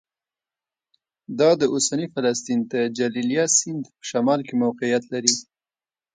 دا 1.39 1.49
د 1.61 1.63
اوسني 1.73 2.07
فلسطین 2.13 2.59
د 2.73 2.73
جلیلیه 2.97 3.45
سیند 3.57 3.83
په 3.95 4.01
شمال 4.09 4.39
کې 4.47 4.55
موقعیت 4.63 5.03
لري 5.13 5.33